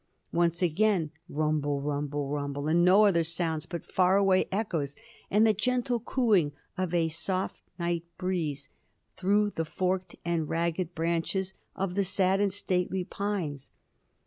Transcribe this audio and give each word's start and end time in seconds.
Once 0.31 0.63
again, 0.63 1.11
rumble, 1.29 1.79
rumble, 1.79 2.27
rumble; 2.27 2.67
and 2.67 2.83
no 2.83 3.05
other 3.05 3.23
sounds 3.23 3.67
but 3.67 3.85
far 3.85 4.17
away 4.17 4.47
echoes 4.51 4.95
and 5.29 5.45
the 5.45 5.53
gentle 5.53 5.99
cooing 5.99 6.53
of 6.75 6.91
a 6.91 7.07
soft 7.07 7.61
night 7.77 8.03
breeze 8.17 8.67
through 9.15 9.51
the 9.51 9.63
forked 9.63 10.15
and 10.25 10.49
ragged 10.49 10.95
branches 10.95 11.53
of 11.75 11.93
the 11.93 12.03
sad 12.03 12.41
and 12.41 12.51
stately 12.51 13.03
pines. 13.03 13.69